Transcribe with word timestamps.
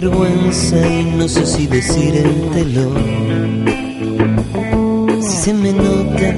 vergüenza 0.00 0.76
y 0.86 1.04
no 1.18 1.26
sé 1.28 1.44
si 1.44 1.66
decírtelo. 1.66 2.86
Si 5.26 5.36
se 5.44 5.52
me 5.52 5.72
nota, 5.72 6.28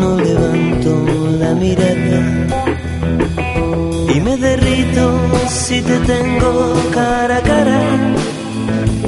no 0.00 0.16
levanto 0.16 0.90
la 1.40 1.54
mirada. 1.54 2.20
Y 4.14 4.20
me 4.20 4.36
derrito 4.36 5.04
si 5.48 5.80
te 5.82 5.96
tengo 6.12 6.74
cara 6.92 7.36
a 7.36 7.42
cara. 7.42 7.80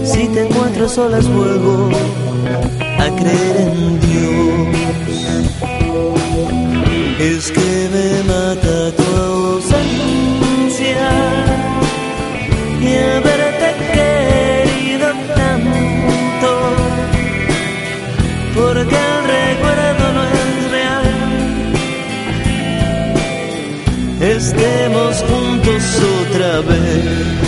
Si 0.04 0.28
te 0.28 0.46
encuentro 0.46 0.88
solas, 0.88 1.26
vuelvo 1.28 1.90
a 3.04 3.06
creer 3.18 3.56
en 3.66 4.00
Dios. 4.06 4.68
Es 7.30 7.50
que 7.50 7.70
me 7.94 8.08
mata 8.32 8.76
tu 8.98 9.06
ausencia 9.32 10.15
porque 18.66 18.96
el 18.96 19.18
recuerdo 19.36 20.04
no 20.16 20.22
es 20.24 20.70
real. 20.76 21.06
Estemos 24.20 25.14
juntos 25.28 25.82
otra 26.20 26.52
vez. 26.60 27.46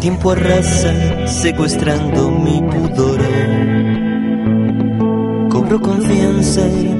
Tiempo 0.00 0.30
arrasa 0.30 1.26
secuestrando 1.26 2.30
mi 2.30 2.62
pudor. 2.62 3.20
Cobro 5.50 5.80
confianza 5.80 6.62
y 6.68 6.97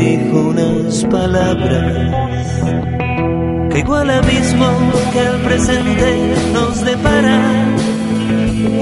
dirijo 0.00 0.48
unas 0.48 1.04
palabras. 1.04 2.40
Caigo 3.70 3.94
al 3.94 4.10
abismo 4.10 4.68
que 5.12 5.20
el 5.20 5.36
presente 5.42 6.10
nos 6.52 6.84
depara. 6.84 7.40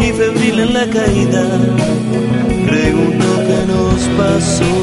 Y 0.00 0.12
febril 0.12 0.60
en 0.60 0.72
la 0.72 0.86
caída, 0.86 1.44
pregunto 2.66 3.26
qué 3.48 3.60
nos 3.72 4.00
pasó. 4.20 4.76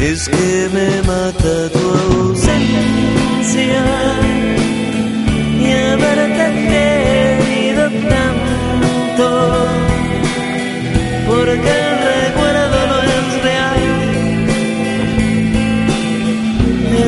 Es 0.00 0.28
que 0.28 0.68
me 0.76 1.02
mata 1.02 1.68
tu 1.74 1.84
ausencia 2.14 3.84
y 5.60 5.72
haberte 5.92 6.44
querido 6.70 7.84
tanto, 8.08 9.28
porque 11.26 11.95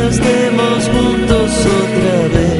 estemos 0.09 0.89
juntos 0.89 1.67
otra 1.67 2.29
vez. 2.41 2.59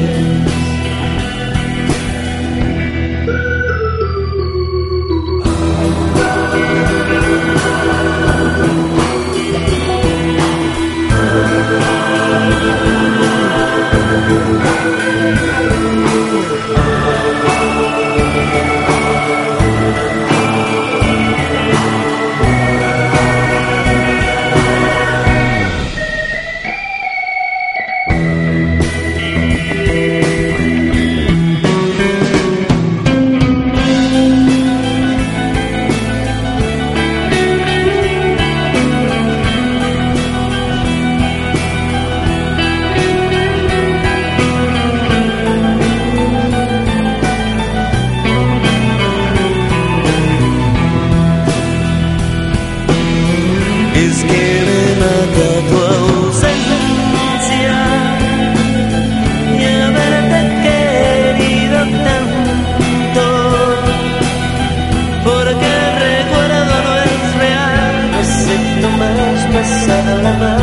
December 69.51 69.63
7 69.63 70.27
11 70.27 70.58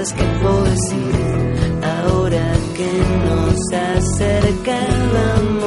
cosas 0.00 0.12
que 0.14 0.24
puedo 0.40 0.64
decir 0.64 1.14
ahora 1.82 2.52
que 2.74 2.90
nos 3.26 3.58
acercábamos. 3.72 5.59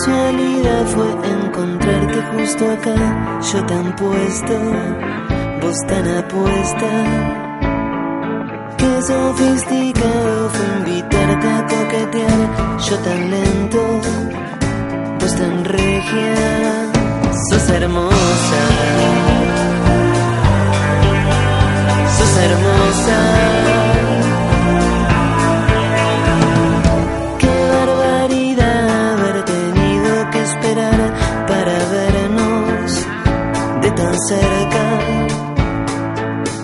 casualidad 0.00 0.86
fue 0.86 1.10
encontrarte 1.30 2.22
justo 2.32 2.70
acá, 2.70 3.40
yo 3.52 3.66
tan 3.66 3.96
puesto, 3.96 4.54
vos 5.60 5.76
tan 5.86 6.08
apuesta. 6.16 6.90
Qué 8.78 9.02
sofisticado 9.02 10.50
fue 10.50 10.66
invitarte 10.78 11.48
a 11.48 11.66
coquetear, 11.66 12.78
yo 12.78 12.98
tan 12.98 13.30
lento, 13.30 14.00
vos 15.20 15.36
tan 15.36 15.64
regia, 15.64 16.34
sos 17.50 17.68
hermosa. 17.70 18.62
Sos 22.16 22.36
hermosa. 22.38 23.79
cerca, 34.26 34.98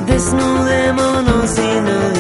desnudémonos 0.06 1.58
y 1.58 1.80
nos 1.80 2.15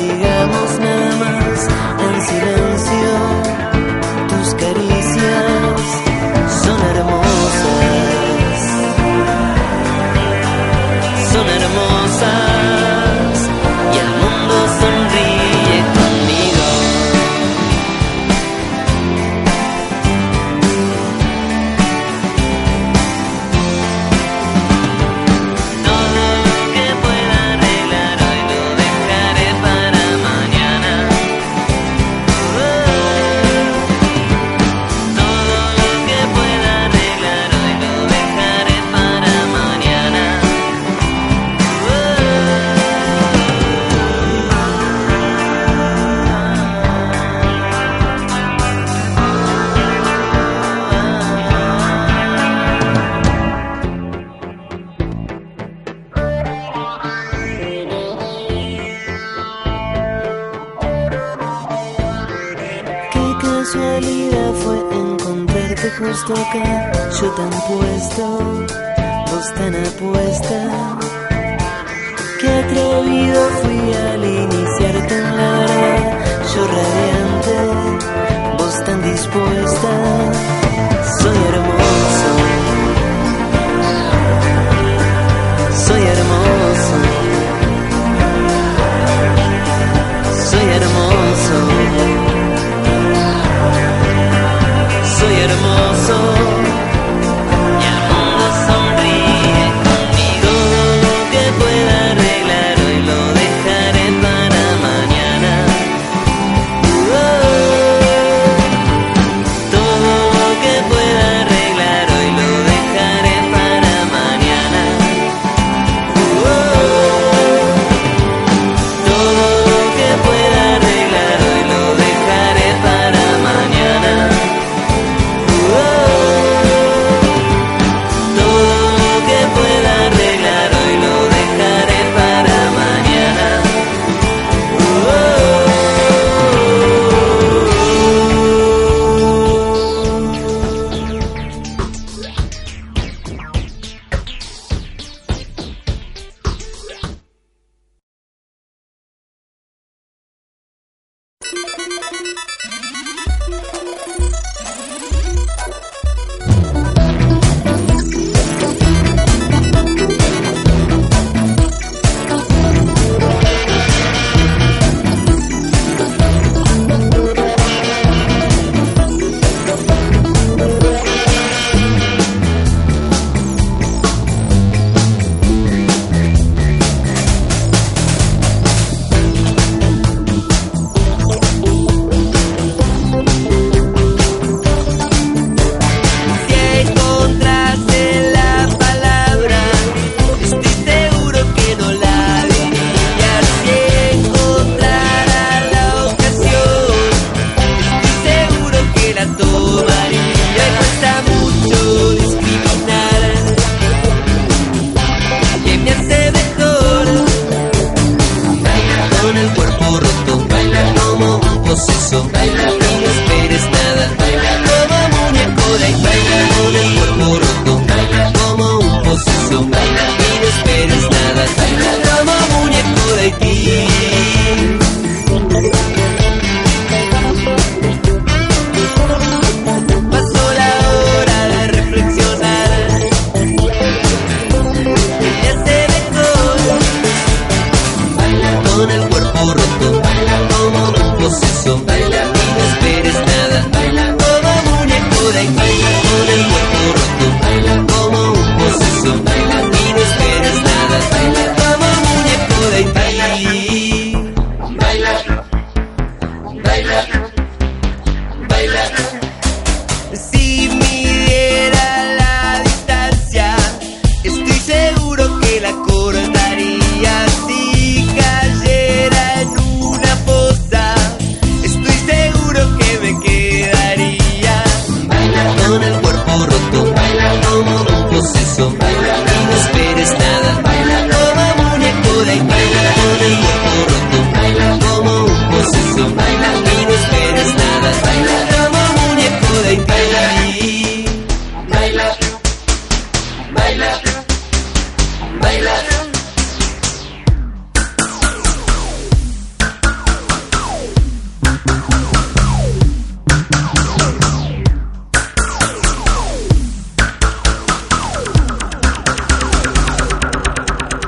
atrevido 72.48 73.40
fui 73.62 73.94
al 73.94 74.15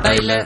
Đây 0.04 0.22
là 0.22 0.44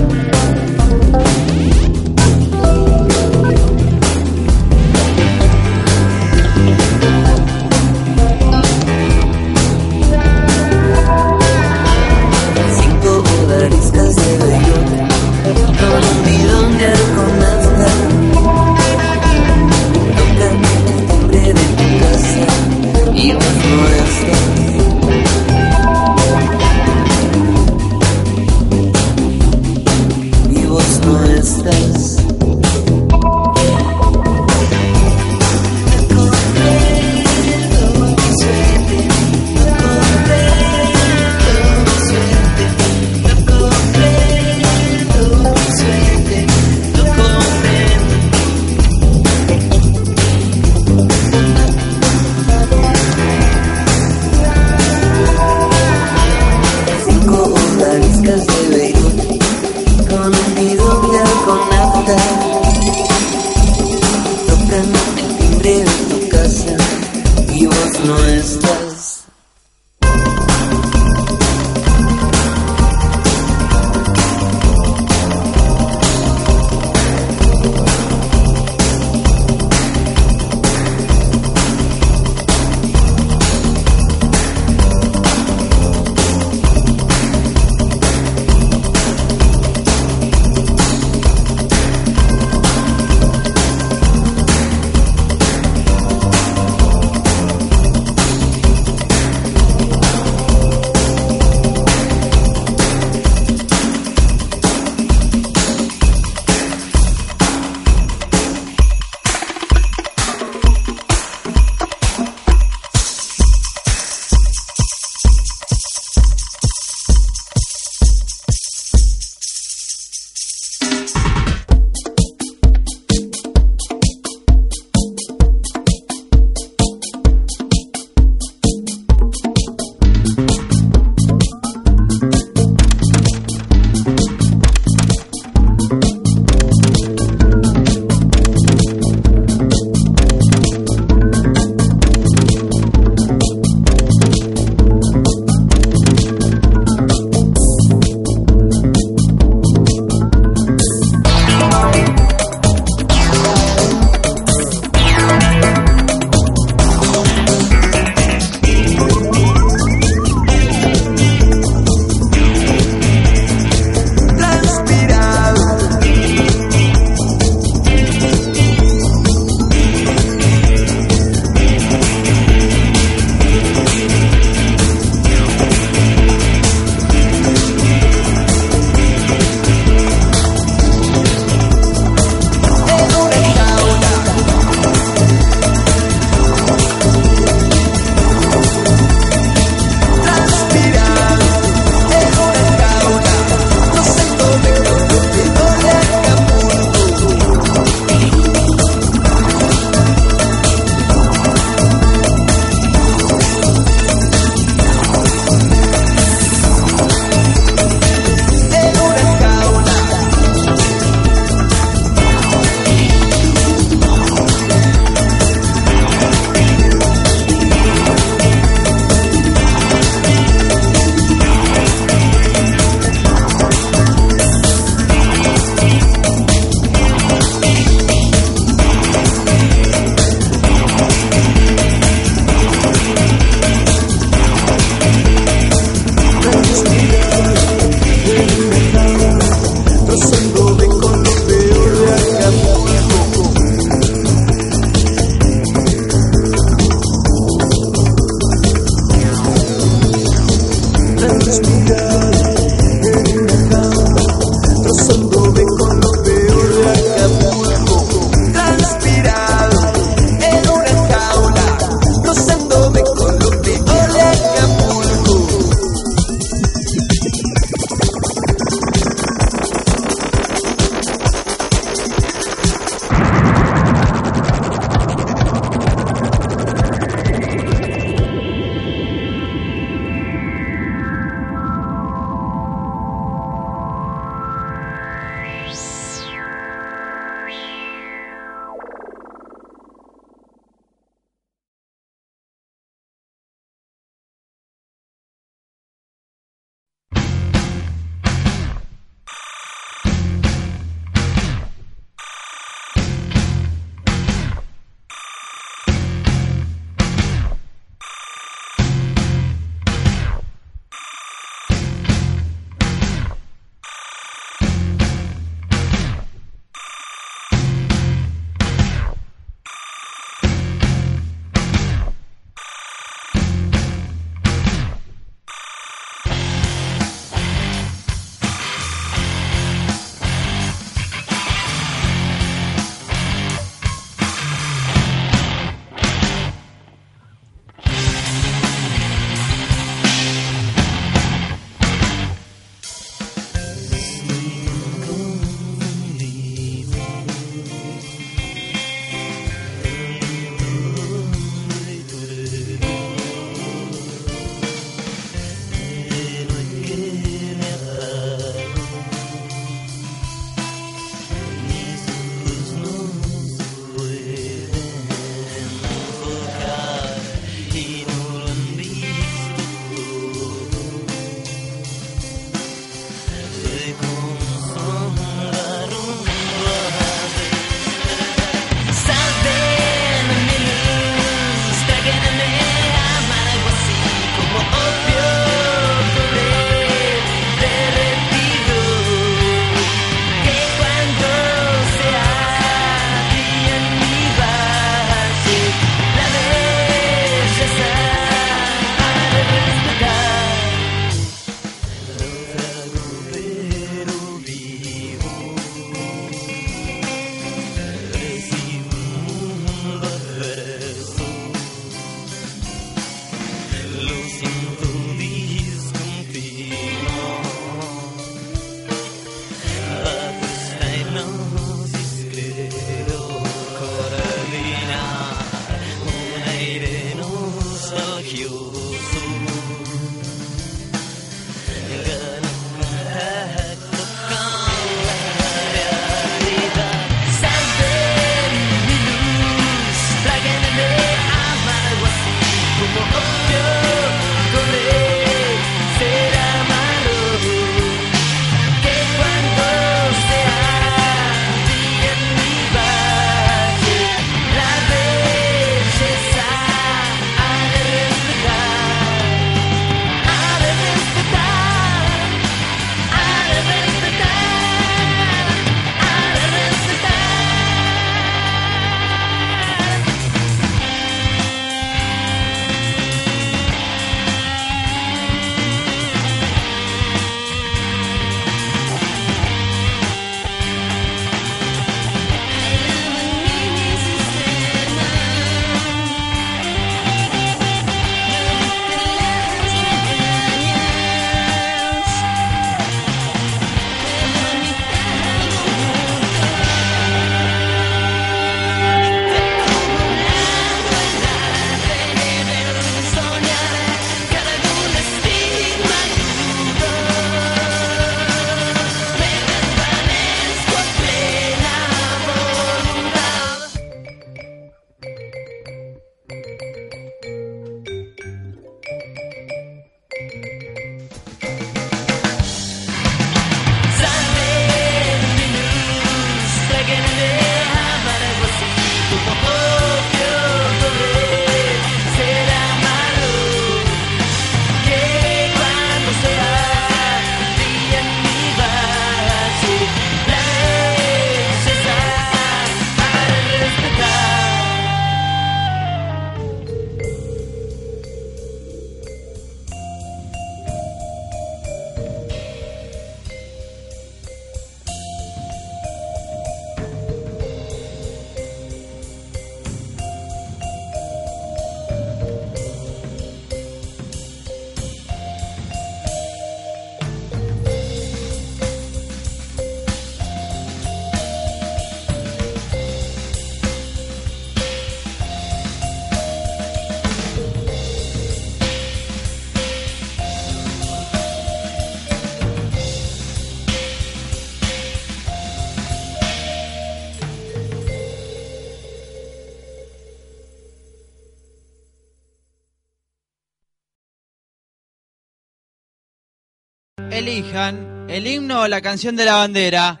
elijan 597.12 598.06
el 598.08 598.26
himno 598.26 598.62
o 598.62 598.68
la 598.68 598.80
canción 598.80 599.16
de 599.16 599.24
la 599.24 599.36
bandera. 599.36 600.00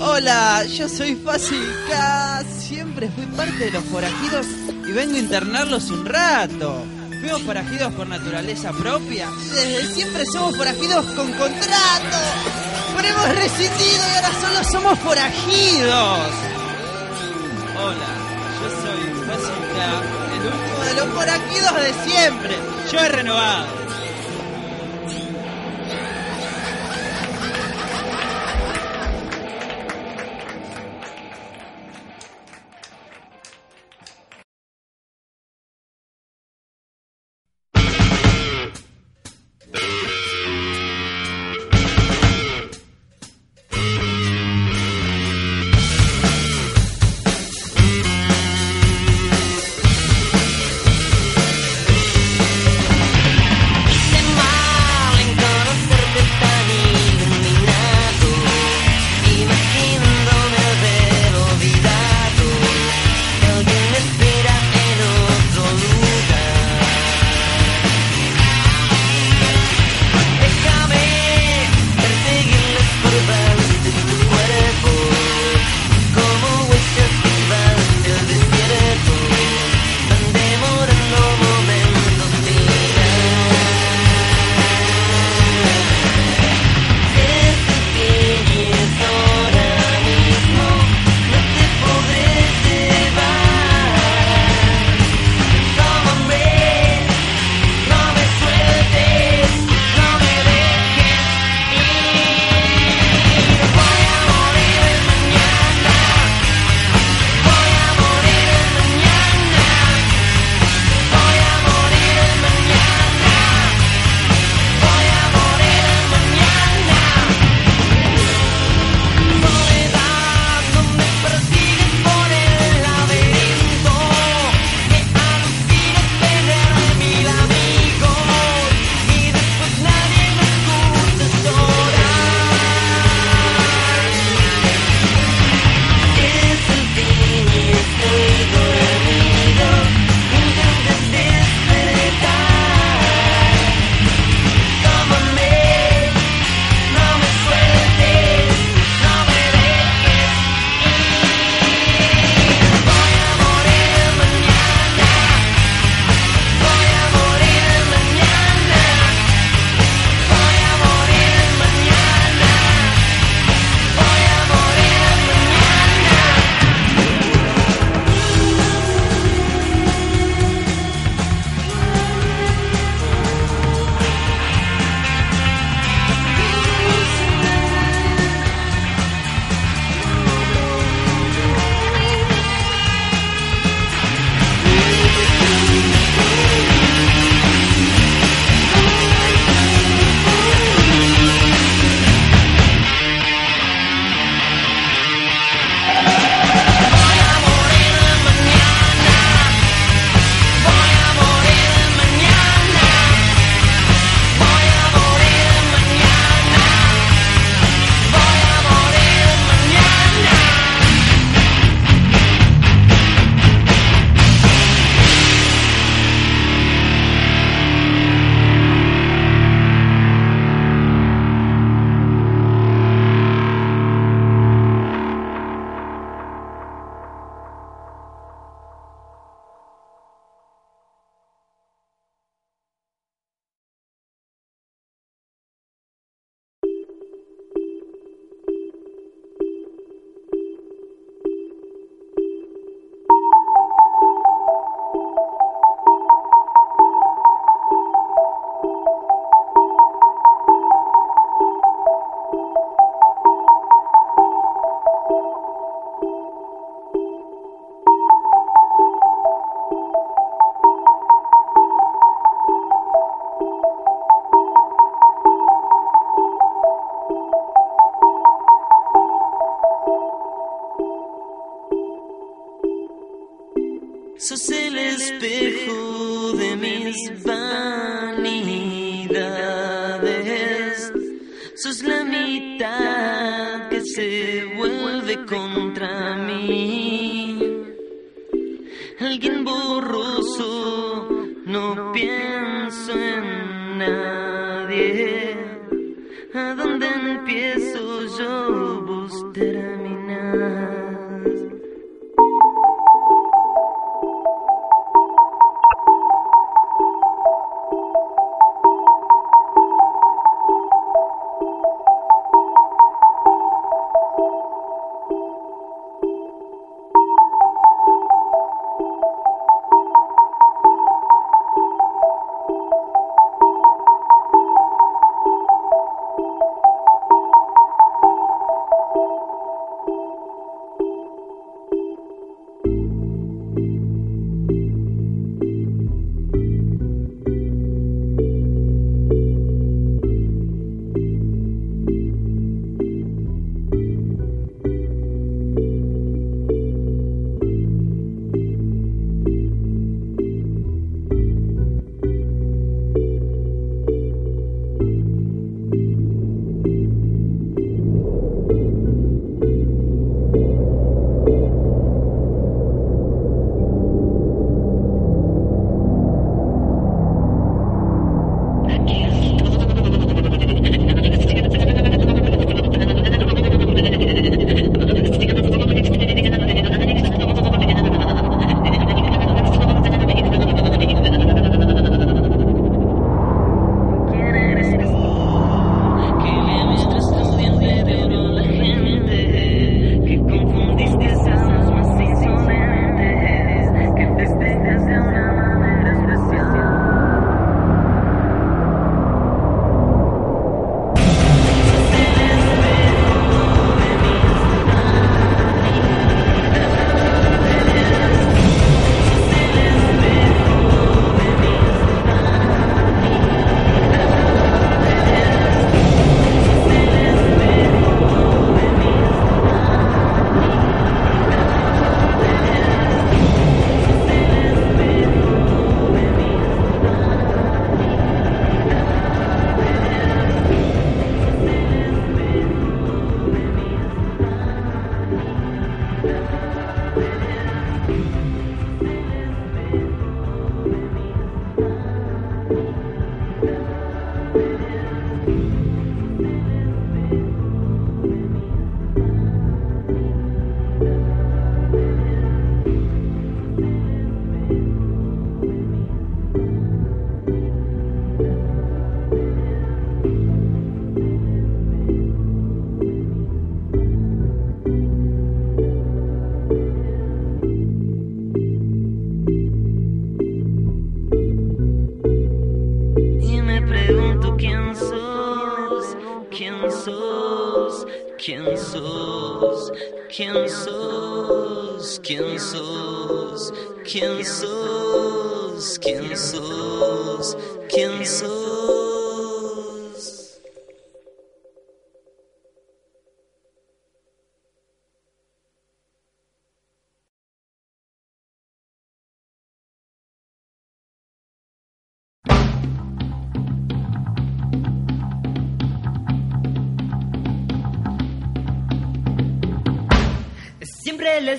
Hola, 0.00 0.64
yo 0.64 0.88
soy 0.88 1.14
Fácil 1.16 1.64
K. 1.88 2.44
Siempre 2.58 3.08
fui 3.08 3.24
parte 3.26 3.66
de 3.66 3.70
los 3.70 3.84
forajidos 3.84 4.46
y 4.88 4.92
vengo 4.92 5.14
a 5.14 5.18
internarlos 5.18 5.90
un 5.90 6.04
rato. 6.04 6.84
Fuimos 7.20 7.42
forajidos 7.42 7.92
por 7.94 8.06
naturaleza 8.08 8.72
propia. 8.72 9.30
Desde 9.54 9.94
siempre 9.94 10.24
somos 10.26 10.56
forajidos 10.56 11.06
con 11.14 11.32
contrato. 11.32 12.18
Pero 12.96 13.08
hemos 13.08 13.28
rescindido 13.28 14.02
y 14.12 14.16
ahora 14.16 14.40
solo 14.40 14.64
somos 14.70 14.98
forajidos. 14.98 16.18
Hola, 17.78 18.10
yo 18.60 18.70
soy 18.82 19.26
Fácil 19.26 20.21
De 20.42 20.94
los 20.94 21.08
forajidos 21.14 21.74
de 21.76 21.94
siempre. 22.10 22.56
Yo 22.90 22.98
he 22.98 23.08
renovado. 23.08 23.81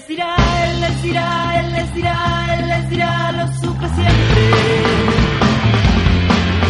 Les 0.03 0.17
dirá, 0.17 0.35
él 0.65 0.81
les 0.81 1.01
dirá, 1.01 1.59
él 1.59 1.71
les 1.71 1.93
dirá, 1.93 2.57
él 2.57 2.67
les 2.67 2.89
dirá, 2.89 3.31
lo 3.31 3.47
supe 3.53 3.87
siempre. 3.95 4.41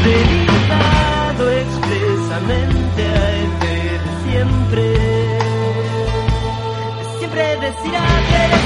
Dedicado 0.03 1.51
expresamente 1.51 3.01
a 3.01 3.31
él 3.41 3.49
siempre. 4.25 4.85
Siempre 7.17 7.43
decirá, 7.57 8.05
te 8.29 8.62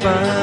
Find 0.00 0.33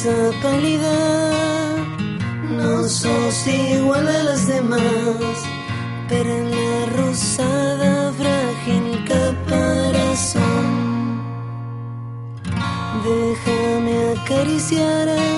esa 0.00 0.30
pálida. 0.42 0.96
No 2.56 2.88
sos 2.88 3.46
igual 3.46 4.08
a 4.08 4.22
las 4.22 4.46
demás, 4.46 5.36
pero 6.08 6.30
en 6.30 6.50
la 6.50 6.86
rosada 6.96 8.12
frágil 8.12 9.04
caparazón. 9.04 10.68
Déjame 13.04 14.20
acariciar. 14.20 15.29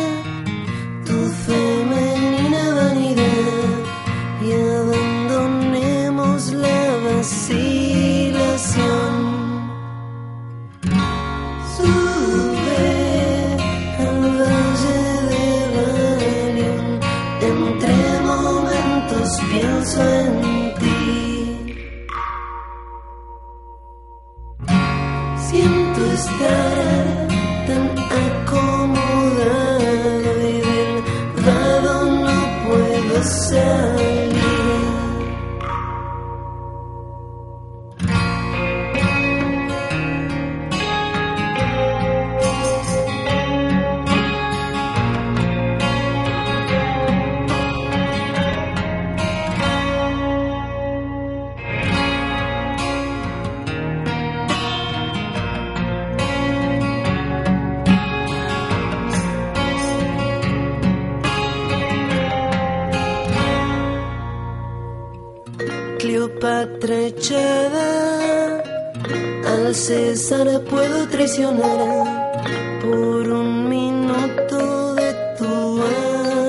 por 72.83 73.27
un 73.27 73.69
minuto 73.69 74.95
de 74.95 75.15
tu 75.39 75.83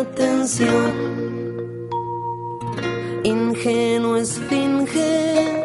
atención. 0.01 0.91
Ingenuo 3.23 4.17
esfinge, 4.17 5.63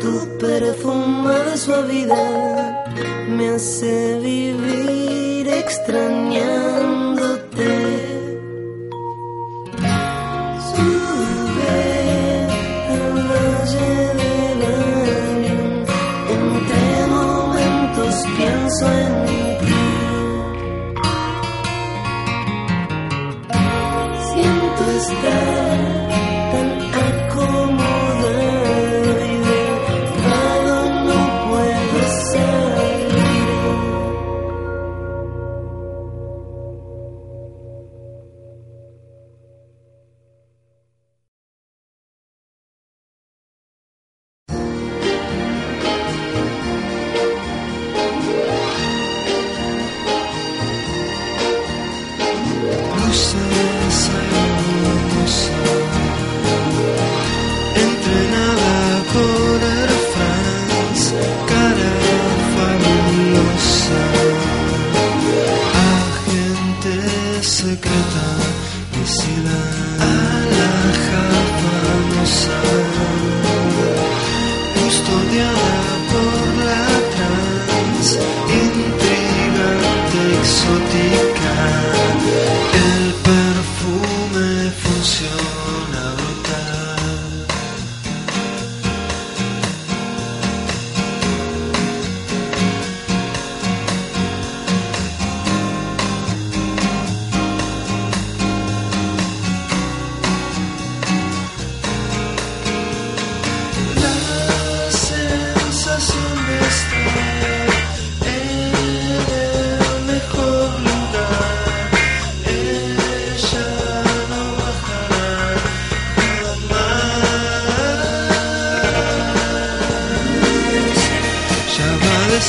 tu 0.00 0.38
perfuma 0.38 1.32
de 1.32 1.56
suavidad 1.56 2.84
me 3.28 3.48
hace 3.56 4.20
vivir 4.20 5.48
extraño. 5.48 6.11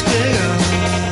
Va 0.01 0.97
a 0.97 1.02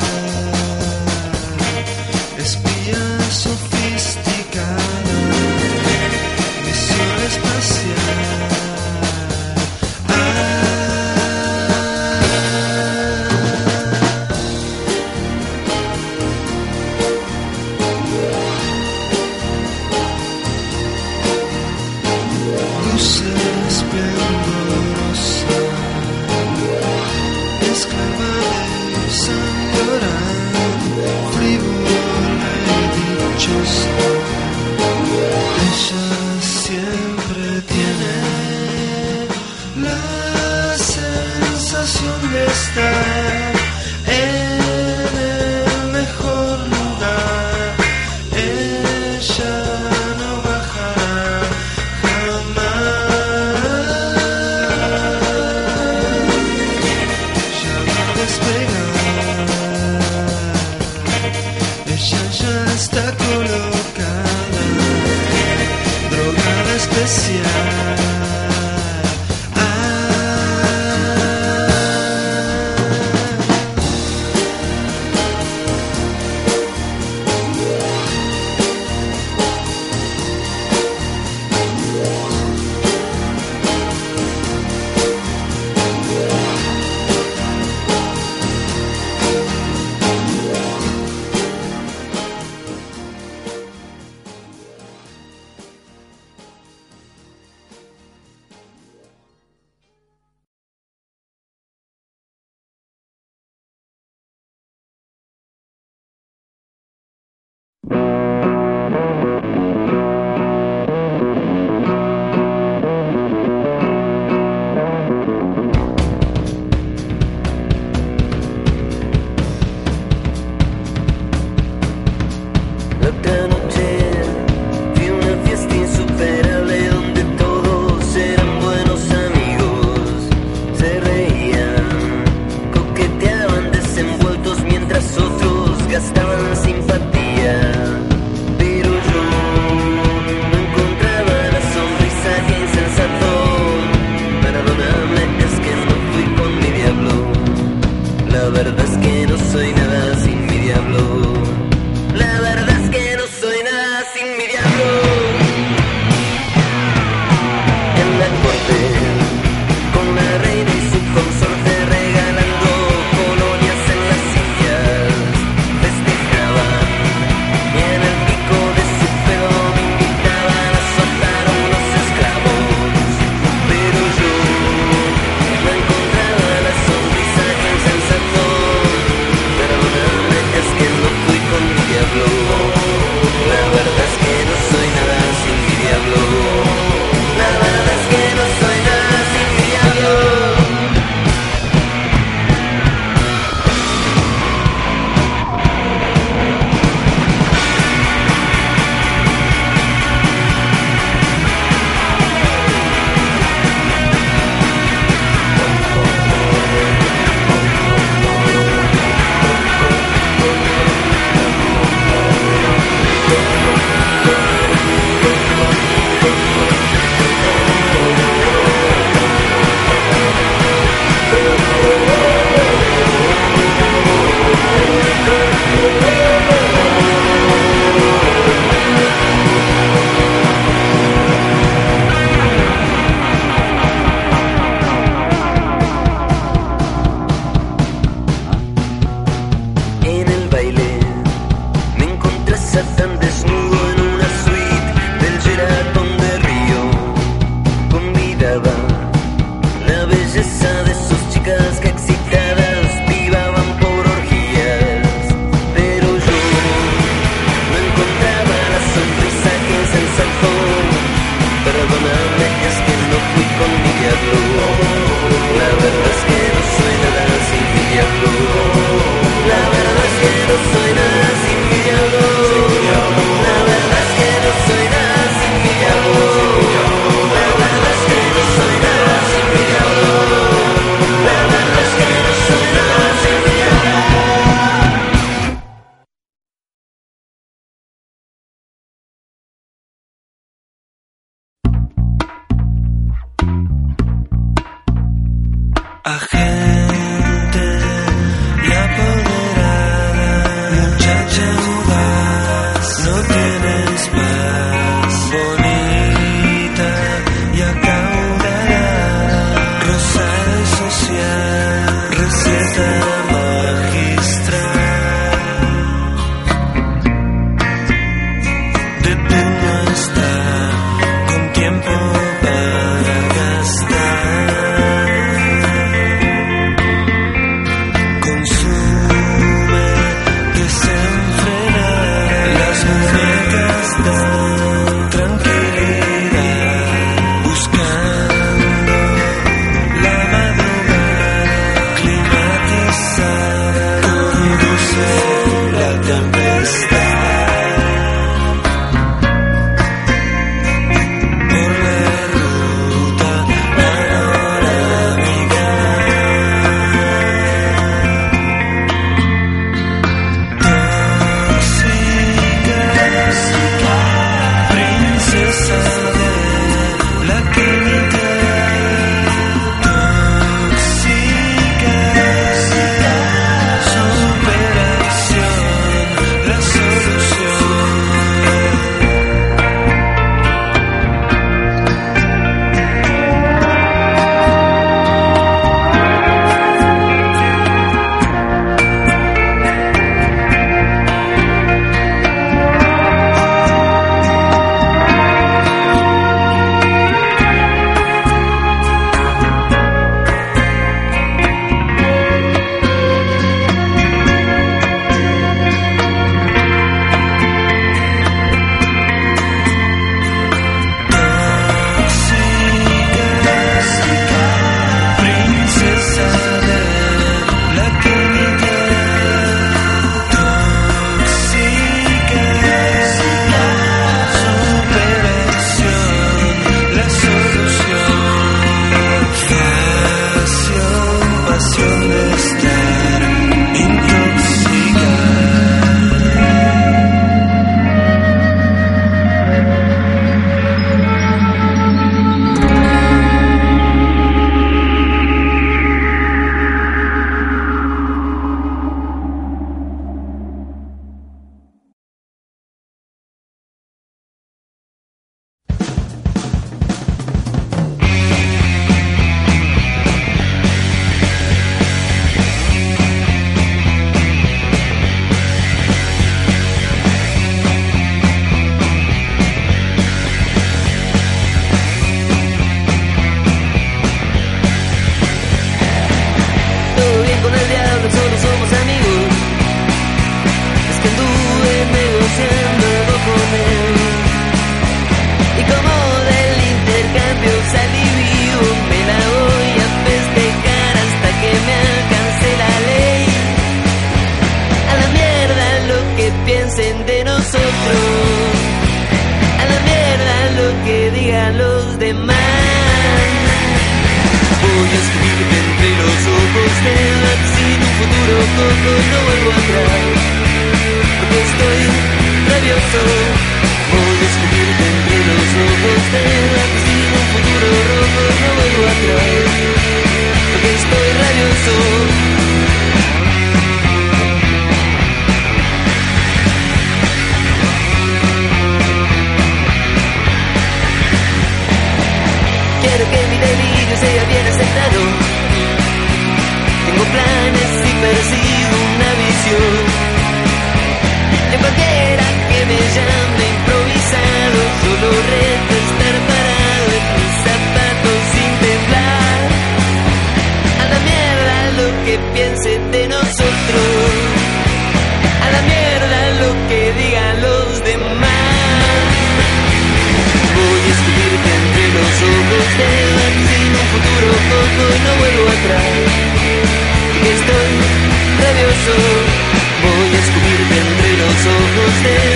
entre 571.43 571.75
los 571.75 572.30